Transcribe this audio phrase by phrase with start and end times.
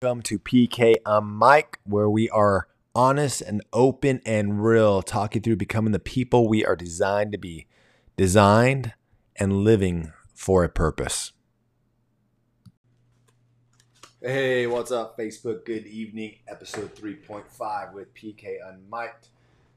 [0.00, 5.90] Welcome to PK Unmiked, where we are honest and open and real, talking through becoming
[5.90, 7.66] the people we are designed to be,
[8.16, 8.94] designed
[9.34, 11.32] and living for a purpose.
[14.22, 15.64] Hey, what's up, Facebook?
[15.64, 16.36] Good evening.
[16.46, 19.30] Episode 3.5 with PK Unmiked.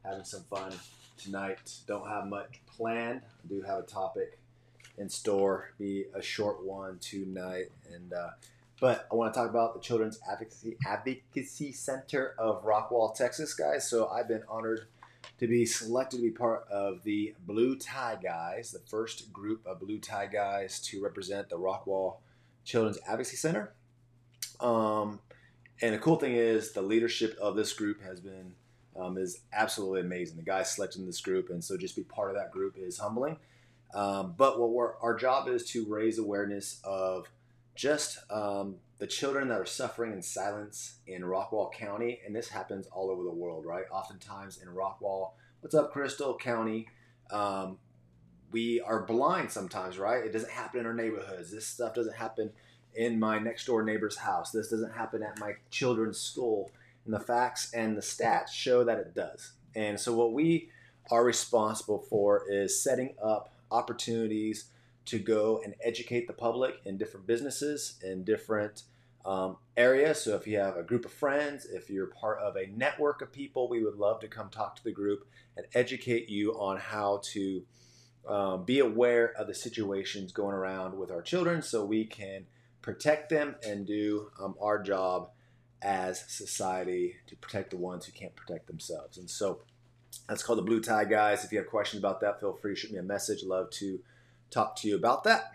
[0.06, 0.72] Having some fun
[1.18, 1.80] tonight.
[1.88, 3.22] Don't have much planned.
[3.44, 4.38] I do have a topic
[5.00, 5.72] in store.
[5.80, 8.30] Be a short one tonight, and uh,
[8.82, 13.88] but I want to talk about the Children's Advocacy Advocacy Center of Rockwall, Texas, guys.
[13.88, 14.88] So I've been honored
[15.38, 19.80] to be selected to be part of the Blue Tie Guys, the first group of
[19.80, 22.18] Blue Tie Guys to represent the Rockwall
[22.66, 23.72] Children's Advocacy Center.
[24.60, 25.20] Um,
[25.80, 28.56] and the cool thing is the leadership of this group has been
[28.96, 30.38] um, is absolutely amazing.
[30.38, 32.98] The guys selected in this group, and so just be part of that group is
[32.98, 33.38] humbling.
[33.94, 37.28] Um, but what our job is to raise awareness of
[37.76, 42.88] just um, the children that are suffering in silence in Rockwall County, and this happens
[42.88, 43.86] all over the world, right?
[43.92, 46.88] Oftentimes in Rockwall, what's up, Crystal County?
[47.32, 47.78] Um,
[48.52, 50.26] we are blind sometimes, right?
[50.26, 51.52] It doesn't happen in our neighborhoods.
[51.52, 52.52] This stuff doesn't happen
[52.94, 54.52] in my next door neighbor's house.
[54.52, 56.72] This doesn't happen at my children's school.
[57.06, 59.54] And the facts and the stats show that it does.
[59.76, 60.70] And so, what we
[61.10, 64.66] are responsible for is setting up opportunities
[65.06, 68.84] to go and educate the public in different businesses in different
[69.26, 70.22] um, areas.
[70.22, 73.32] So if you have a group of friends, if you're part of a network of
[73.32, 77.22] people, we would love to come talk to the group and educate you on how
[77.34, 77.64] to
[78.28, 82.46] um, be aware of the situations going around with our children so we can
[82.82, 85.30] protect them and do um, our job
[85.82, 89.18] as society to protect the ones who can't protect themselves.
[89.18, 89.62] And so
[90.28, 91.44] that's called the Blue Tie Guys.
[91.44, 93.44] If you have questions about that, feel free to shoot me a message.
[93.44, 94.00] Love to
[94.52, 95.54] talk to you about that.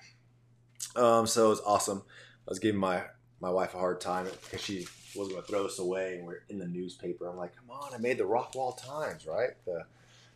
[0.97, 2.03] Um, so it was awesome.
[2.47, 3.05] I was giving my
[3.41, 6.43] my wife a hard time because she was going to throw us away, and we're
[6.49, 7.29] in the newspaper.
[7.29, 9.51] I'm like, come on, I made the Rockwall Times, right?
[9.65, 9.85] The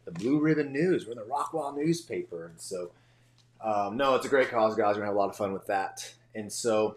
[0.04, 1.06] the Blue Ribbon News.
[1.06, 2.90] We're in the Rockwall newspaper, and so
[3.62, 4.94] um, no, it's a great cause, guys.
[4.96, 6.14] We're gonna have a lot of fun with that.
[6.34, 6.96] And so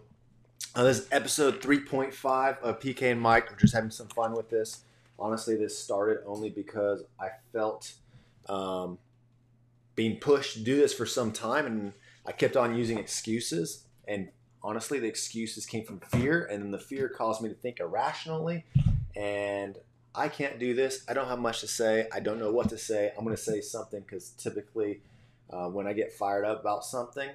[0.75, 3.51] uh, this is episode 3.5 of PK Unmiked.
[3.51, 4.81] We're just having some fun with this.
[5.19, 7.93] Honestly, this started only because I felt
[8.47, 8.97] um,
[9.95, 11.93] being pushed to do this for some time, and
[12.25, 13.85] I kept on using excuses.
[14.07, 14.29] And
[14.63, 18.65] honestly, the excuses came from fear, and then the fear caused me to think irrationally.
[19.15, 19.77] And
[20.15, 21.03] I can't do this.
[21.07, 22.07] I don't have much to say.
[22.13, 23.11] I don't know what to say.
[23.17, 25.01] I'm going to say something because typically,
[25.49, 27.29] uh, when I get fired up about something,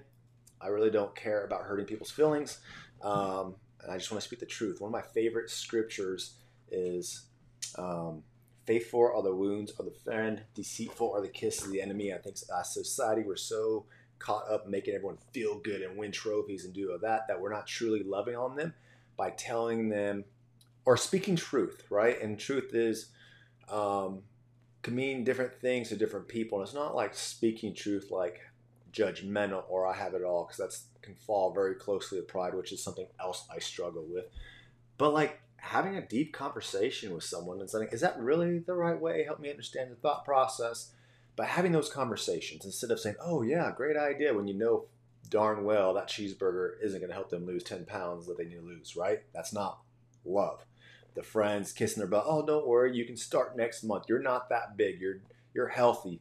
[0.61, 2.59] I really don't care about hurting people's feelings.
[3.03, 4.81] Um, and I just want to speak the truth.
[4.81, 6.35] One of my favorite scriptures
[6.71, 7.23] is
[7.77, 8.23] um,
[8.69, 12.13] faithful are the wounds of the friend, deceitful are the kisses of the enemy.
[12.13, 13.87] I think as society, we're so
[14.19, 17.53] caught up making everyone feel good and win trophies and do all that that we're
[17.53, 18.75] not truly loving on them
[19.17, 20.23] by telling them
[20.85, 22.21] or speaking truth, right?
[22.21, 23.07] And truth is
[23.71, 24.21] um,
[24.83, 26.59] can mean different things to different people.
[26.59, 28.41] And it's not like speaking truth like
[28.93, 32.73] judgmental or I have it all because that's can fall very closely to pride, which
[32.73, 34.27] is something else I struggle with.
[34.99, 39.01] But like having a deep conversation with someone and saying, is that really the right
[39.01, 39.25] way?
[39.25, 40.93] Help me understand the thought process.
[41.37, 44.87] But having those conversations instead of saying, oh, yeah, great idea, when you know
[45.31, 48.57] darn well that cheeseburger isn't going to help them lose 10 pounds that they need
[48.57, 49.23] to lose, right?
[49.35, 49.81] That's not
[50.25, 50.65] love.
[51.15, 54.05] The friends kissing their butt, oh, don't worry, you can start next month.
[54.09, 55.01] You're not that big.
[55.01, 55.21] You're
[55.55, 56.21] you're healthy.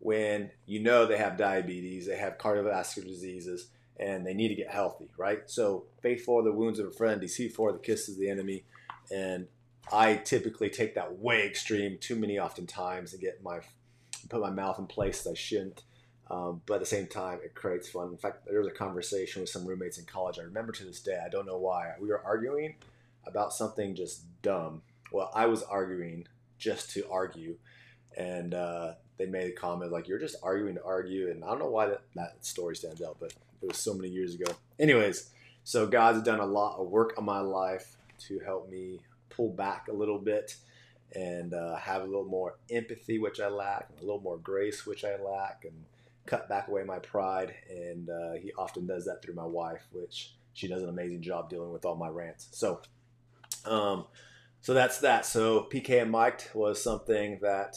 [0.00, 4.70] When you know they have diabetes, they have cardiovascular diseases, and they need to get
[4.70, 5.42] healthy, right?
[5.46, 8.64] So faithful are the wounds of a friend, deceitful are the kisses of the enemy.
[9.12, 9.48] And
[9.92, 13.60] I typically take that way extreme too many oftentimes and get my
[14.28, 15.82] put my mouth in places I shouldn't.
[16.28, 18.08] Um, but at the same time, it creates fun.
[18.08, 20.40] In fact, there was a conversation with some roommates in college.
[20.40, 21.20] I remember to this day.
[21.24, 21.92] I don't know why.
[22.00, 22.74] We were arguing
[23.26, 24.82] about something just dumb.
[25.12, 26.26] Well, I was arguing
[26.58, 27.56] just to argue,
[28.16, 31.60] and uh, they made a comment like, "You're just arguing to argue," and I don't
[31.60, 34.52] know why that, that story stands out, but it was so many years ago.
[34.78, 35.30] Anyways,
[35.64, 37.96] so God's done a lot of work on my life
[38.28, 39.00] to help me
[39.30, 40.56] pull back a little bit
[41.14, 44.86] and uh, have a little more empathy, which I lack, and a little more grace,
[44.86, 45.84] which I lack, and
[46.26, 47.54] cut back away my pride.
[47.70, 51.48] And uh, he often does that through my wife, which she does an amazing job
[51.48, 52.48] dealing with all my rants.
[52.52, 52.80] So,
[53.64, 54.06] um,
[54.60, 55.24] so that's that.
[55.26, 57.76] So PK Unmiked was something that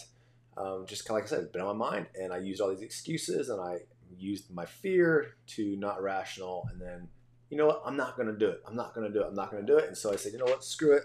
[0.58, 2.62] um, just kind of like I said, it's been on my mind, and I used
[2.62, 3.80] all these excuses, and I
[4.18, 7.08] used my fear to not rational, and then
[7.50, 8.62] you know what, I'm not going to do it.
[8.68, 9.28] I'm not going to do it.
[9.28, 9.88] I'm not going to do it.
[9.88, 11.04] And so I said, you know what, screw it.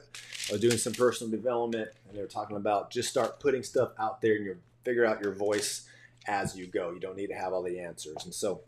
[0.51, 3.93] I was doing some personal development, and they were talking about just start putting stuff
[3.99, 5.89] out there, and you figure out your voice
[6.27, 6.93] as you go.
[6.93, 8.17] You don't need to have all the answers.
[8.25, 8.61] And so,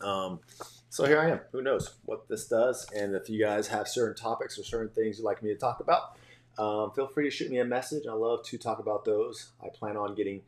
[0.00, 0.40] um,
[0.88, 1.40] So here I am.
[1.52, 2.86] Who knows what this does?
[2.96, 5.80] And if you guys have certain topics or certain things you'd like me to talk
[5.80, 6.16] about,
[6.58, 8.04] um, feel free to shoot me a message.
[8.08, 9.50] I love to talk about those.
[9.62, 10.40] I plan on getting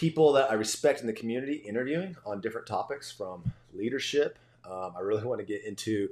[0.00, 3.44] people that I respect in the community interviewing on different topics from
[3.74, 4.38] leadership.
[4.64, 6.08] Um, I really want to get into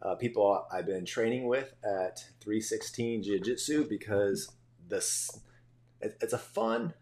[0.00, 4.50] uh, people I've been training with at 316 Jiu Jitsu because
[4.88, 5.38] this
[6.00, 6.94] it's a fun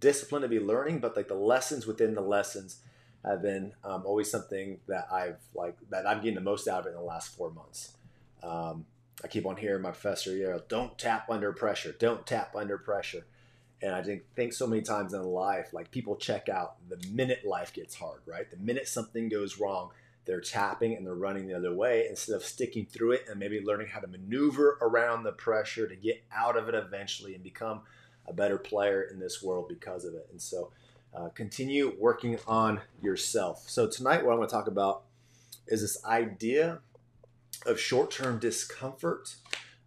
[0.00, 2.80] discipline to be learning, but like the lessons within the lessons
[3.24, 6.86] have been um, always something that I've like that I'm getting the most out of
[6.86, 7.92] it in the last four months.
[8.42, 8.84] Um,
[9.22, 11.92] I keep on hearing my professor yell, "Don't tap under pressure.
[11.92, 13.26] Don't tap under pressure."
[13.80, 17.46] And I think, think so many times in life, like people check out the minute
[17.46, 18.50] life gets hard, right?
[18.50, 19.90] The minute something goes wrong,
[20.24, 23.60] they're tapping and they're running the other way instead of sticking through it and maybe
[23.60, 27.82] learning how to maneuver around the pressure to get out of it eventually and become
[28.26, 30.28] a better player in this world because of it.
[30.30, 30.70] And so,
[31.14, 33.64] uh, continue working on yourself.
[33.68, 35.04] So, tonight, what I want to talk about
[35.66, 36.80] is this idea
[37.66, 39.36] of short term discomfort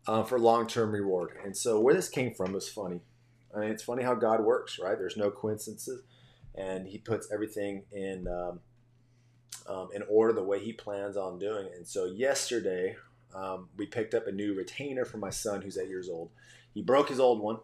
[0.07, 1.37] uh, for long term reward.
[1.43, 3.01] And so, where this came from was funny.
[3.55, 4.97] I mean, it's funny how God works, right?
[4.97, 6.03] There's no coincidences,
[6.55, 8.59] and He puts everything in um,
[9.67, 11.73] um, in order the way He plans on doing it.
[11.75, 12.95] And so, yesterday
[13.33, 16.31] um, we picked up a new retainer for my son, who's eight years old.
[16.73, 17.57] He broke his old one,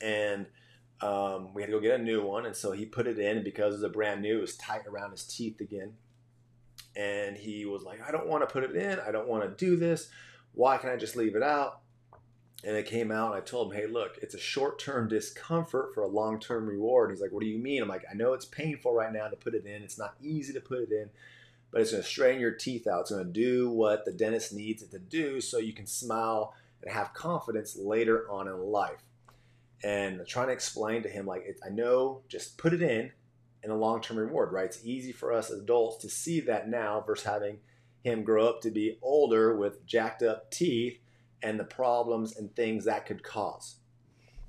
[0.00, 0.46] and
[1.00, 2.46] um, we had to go get a new one.
[2.46, 4.56] And so he put it in, and because it was a brand new, it was
[4.56, 5.94] tight around his teeth again.
[6.94, 8.98] And he was like, "I don't want to put it in.
[9.00, 10.08] I don't want to do this.
[10.52, 11.80] Why can't I just leave it out?"
[12.66, 15.94] And it came out and I told him, hey, look, it's a short term discomfort
[15.94, 17.10] for a long term reward.
[17.10, 17.80] He's like, what do you mean?
[17.80, 19.84] I'm like, I know it's painful right now to put it in.
[19.84, 21.08] It's not easy to put it in,
[21.70, 23.02] but it's going to straighten your teeth out.
[23.02, 26.54] It's going to do what the dentist needs it to do so you can smile
[26.82, 29.04] and have confidence later on in life.
[29.84, 33.12] And trying to explain to him, like, I know, just put it in
[33.62, 34.64] and a long term reward, right?
[34.64, 37.58] It's easy for us adults to see that now versus having
[38.02, 40.98] him grow up to be older with jacked up teeth
[41.42, 43.76] and the problems and things that could cause.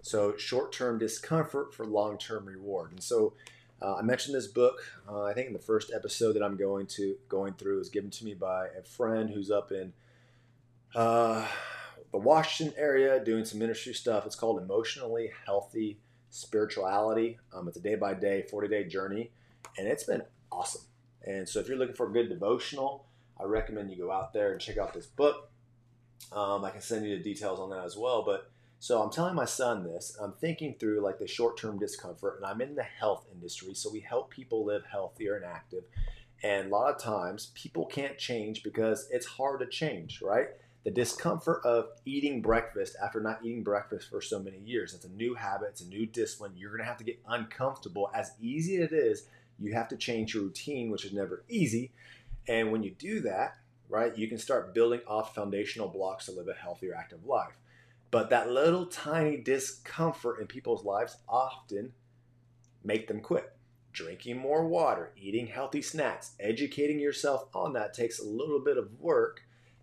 [0.02, 2.92] So, short term discomfort for long term reward.
[2.92, 3.34] And so,
[3.82, 4.80] uh, I mentioned this book.
[5.08, 8.10] Uh, I think in the first episode that I'm going to going through is given
[8.12, 9.94] to me by a friend who's up in
[10.96, 11.46] uh,
[12.12, 14.26] the Washington area doing some ministry stuff.
[14.26, 16.00] It's called Emotionally Healthy
[16.30, 17.38] Spirituality.
[17.54, 19.32] Um, it's a day by day, 40 day journey,
[19.78, 20.84] and it's been awesome.
[21.24, 23.06] And so, if you're looking for a good devotional,
[23.40, 25.52] I recommend you go out there and check out this book.
[26.32, 28.24] Um, I can send you the details on that as well.
[28.24, 28.50] But
[28.80, 30.18] so I'm telling my son this.
[30.22, 33.92] I'm thinking through like the short term discomfort, and I'm in the health industry, so
[33.92, 35.84] we help people live healthier and active.
[36.44, 40.50] And a lot of times people can't change because it's hard to change, right?
[40.84, 44.94] The discomfort of eating breakfast after not eating breakfast for so many years.
[44.94, 46.54] It's a new habit, it's a new discipline.
[46.56, 48.12] You're going to have to get uncomfortable.
[48.14, 49.24] As easy as it is,
[49.60, 51.92] you have to change your routine, which is never easy.
[52.48, 53.58] And when you do that,
[53.90, 54.18] right?
[54.18, 57.58] You can start building off foundational blocks to live a healthier, active life.
[58.12, 61.94] But that little tiny discomfort in people's lives often
[62.84, 63.54] make them quit.
[63.92, 69.00] Drinking more water, eating healthy snacks, educating yourself on that takes a little bit of
[69.00, 69.42] work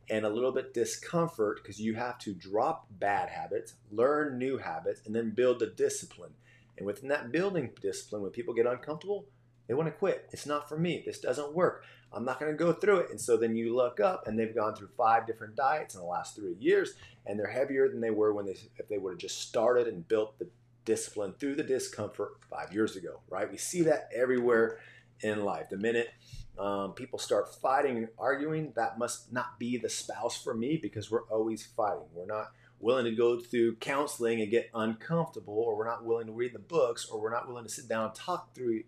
[0.08, 5.00] and a little bit discomfort because you have to drop bad habits, learn new habits,
[5.04, 6.32] and then build the discipline.
[6.76, 9.26] And within that building discipline, when people get uncomfortable,
[9.66, 10.28] they want to quit.
[10.32, 11.02] It's not for me.
[11.04, 11.84] This doesn't work.
[12.12, 13.10] I'm not going to go through it.
[13.10, 16.06] And so then you look up and they've gone through five different diets in the
[16.06, 16.94] last three years
[17.26, 20.06] and they're heavier than they were when they, if they would have just started and
[20.06, 20.48] built the
[20.84, 23.50] discipline through the discomfort five years ago, right?
[23.50, 24.78] We see that everywhere
[25.20, 25.70] in life.
[25.70, 26.10] The minute
[26.58, 31.10] um, people start fighting and arguing, that must not be the spouse for me because
[31.10, 32.06] we're always fighting.
[32.12, 36.32] We're not willing to go through counseling and get uncomfortable, or we're not willing to
[36.32, 38.82] read the books, or we're not willing to sit down and talk through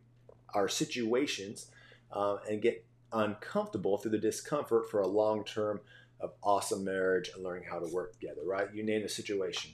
[0.56, 1.66] our situations
[2.12, 5.80] uh, and get uncomfortable through the discomfort for a long term
[6.18, 8.68] of awesome marriage and learning how to work together, right?
[8.74, 9.72] You name the situation.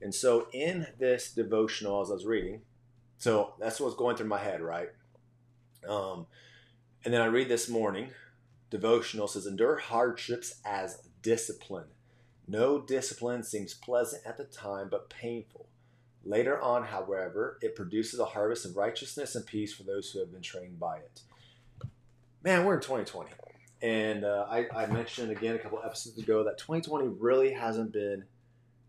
[0.00, 2.62] And so in this devotional, as I was reading,
[3.18, 4.90] so that's what's going through my head, right?
[5.88, 6.26] Um,
[7.04, 8.10] and then I read this morning,
[8.70, 11.88] devotional says, endure hardships as discipline.
[12.46, 15.66] No discipline seems pleasant at the time, but painful.
[16.24, 20.32] Later on, however, it produces a harvest of righteousness and peace for those who have
[20.32, 21.22] been trained by it
[22.44, 23.30] man, we're in 2020.
[23.82, 28.24] And uh, I, I, mentioned again a couple episodes ago that 2020 really hasn't been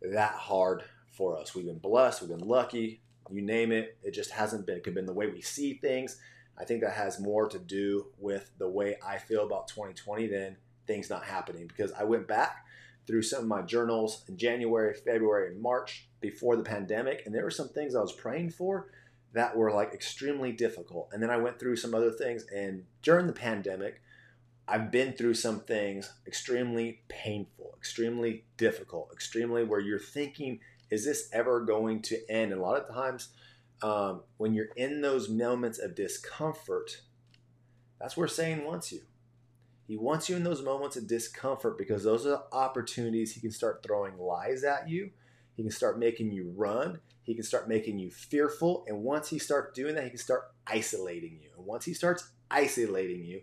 [0.01, 1.55] that hard for us.
[1.55, 3.01] We've been blessed, we've been lucky,
[3.31, 3.97] you name it.
[4.03, 4.77] It just hasn't been.
[4.77, 6.19] It could have been the way we see things.
[6.57, 10.57] I think that has more to do with the way I feel about 2020 than
[10.85, 12.65] things not happening because I went back
[13.07, 17.43] through some of my journals in January, February, and March before the pandemic, and there
[17.43, 18.87] were some things I was praying for
[19.33, 21.09] that were like extremely difficult.
[21.11, 22.45] And then I went through some other things.
[22.55, 24.01] And during the pandemic,
[24.67, 31.29] I've been through some things extremely painful, extremely difficult, extremely where you're thinking, is this
[31.31, 32.53] ever going to end?
[32.53, 33.29] And a lot of times,
[33.83, 37.01] um, when you're in those moments of discomfort,
[37.99, 39.01] that's where Satan wants you.
[39.87, 43.51] He wants you in those moments of discomfort because those are the opportunities he can
[43.51, 45.11] start throwing lies at you.
[45.55, 46.99] He can start making you run.
[47.23, 48.85] He can start making you fearful.
[48.87, 51.49] And once he starts doing that, he can start isolating you.
[51.57, 53.41] And once he starts isolating you,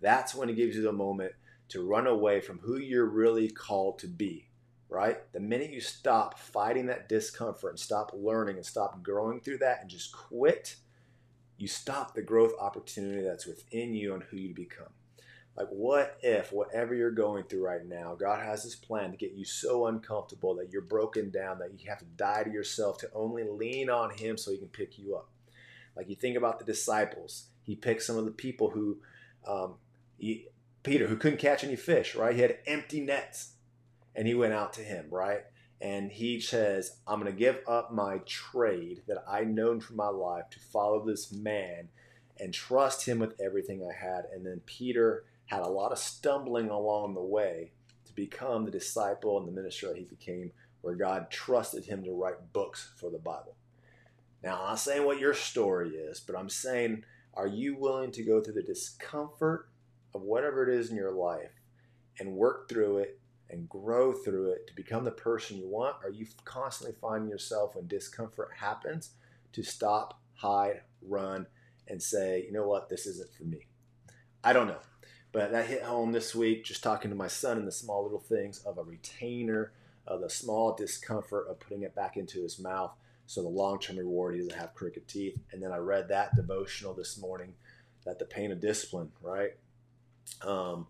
[0.00, 1.32] that's when he gives you the moment
[1.70, 4.48] to run away from who you're really called to be,
[4.88, 5.20] right?
[5.32, 9.80] The minute you stop fighting that discomfort and stop learning and stop growing through that
[9.80, 10.76] and just quit,
[11.56, 14.92] you stop the growth opportunity that's within you on who you become.
[15.56, 19.32] Like, what if, whatever you're going through right now, God has this plan to get
[19.32, 23.10] you so uncomfortable that you're broken down, that you have to die to yourself to
[23.14, 25.28] only lean on Him so He can pick you up?
[25.96, 28.98] Like, you think about the disciples, He picked some of the people who,
[29.46, 29.74] um,
[30.18, 30.48] he,
[30.82, 32.34] Peter, who couldn't catch any fish, right?
[32.34, 33.52] He had empty nets,
[34.16, 35.42] and He went out to Him, right?
[35.80, 40.08] And He says, I'm going to give up my trade that I known for my
[40.08, 41.90] life to follow this man
[42.40, 44.24] and trust Him with everything I had.
[44.34, 47.72] And then Peter, had a lot of stumbling along the way
[48.06, 52.12] to become the disciple and the minister that he became, where God trusted him to
[52.12, 53.56] write books for the Bible.
[54.42, 58.22] Now, I'm not saying what your story is, but I'm saying, are you willing to
[58.22, 59.68] go through the discomfort
[60.14, 61.50] of whatever it is in your life
[62.18, 63.18] and work through it
[63.50, 65.96] and grow through it to become the person you want?
[66.04, 69.12] Are you constantly finding yourself when discomfort happens
[69.52, 71.46] to stop, hide, run,
[71.88, 73.66] and say, you know what, this isn't for me?
[74.42, 74.80] I don't know.
[75.34, 78.20] But that hit home this week, just talking to my son and the small little
[78.20, 79.72] things of a retainer,
[80.06, 82.92] of the small discomfort of putting it back into his mouth.
[83.26, 85.36] So the long term reward, he doesn't have crooked teeth.
[85.50, 87.54] And then I read that devotional this morning
[88.04, 89.54] that the pain of discipline, right,
[90.42, 90.86] um,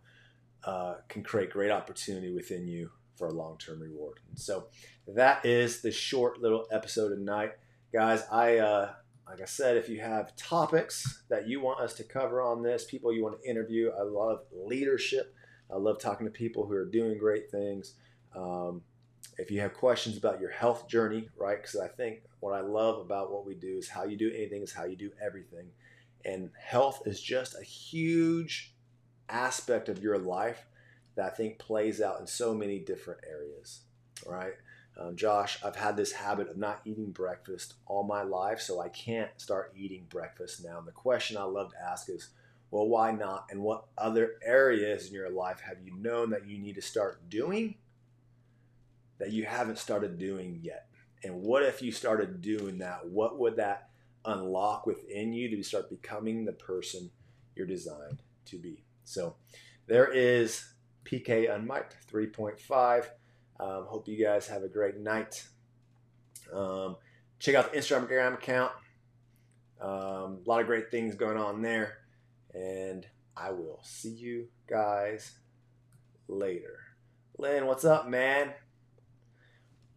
[0.62, 4.18] uh, can create great opportunity within you for a long term reward.
[4.28, 4.66] And so
[5.08, 7.52] that is the short little episode tonight.
[7.94, 8.90] Guys, I uh,
[9.26, 12.84] like I said, if you have topics that you want us to cover on this,
[12.84, 15.34] people you want to interview, I love leadership.
[15.72, 17.94] I love talking to people who are doing great things.
[18.36, 18.82] Um,
[19.38, 21.56] if you have questions about your health journey, right?
[21.56, 24.62] Because I think what I love about what we do is how you do anything
[24.62, 25.70] is how you do everything.
[26.24, 28.74] And health is just a huge
[29.28, 30.66] aspect of your life
[31.16, 33.80] that I think plays out in so many different areas,
[34.26, 34.54] right?
[34.96, 38.88] Um, Josh, I've had this habit of not eating breakfast all my life, so I
[38.88, 40.78] can't start eating breakfast now.
[40.78, 42.28] And the question I love to ask is,
[42.70, 43.46] well, why not?
[43.50, 47.28] And what other areas in your life have you known that you need to start
[47.28, 47.76] doing
[49.18, 50.86] that you haven't started doing yet?
[51.22, 53.06] And what if you started doing that?
[53.06, 53.88] What would that
[54.24, 57.10] unlock within you to start becoming the person
[57.56, 58.84] you're designed to be?
[59.04, 59.36] So
[59.86, 60.64] there is
[61.04, 63.06] PK Unmiked 3.5.
[63.60, 65.46] Um, hope you guys have a great night.
[66.52, 66.96] Um,
[67.38, 68.72] check out the Instagram account.
[69.80, 71.98] Um, a lot of great things going on there.
[72.52, 73.06] And
[73.36, 75.32] I will see you guys
[76.28, 76.78] later.
[77.38, 78.52] Lynn, what's up, man?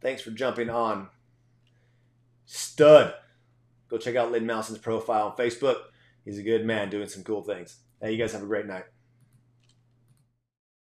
[0.01, 1.09] Thanks for jumping on.
[2.45, 3.13] Stud.
[3.89, 5.77] Go check out Lynn Mousen's profile on Facebook.
[6.25, 7.77] He's a good man doing some cool things.
[8.01, 8.85] Hey, you guys have a great night.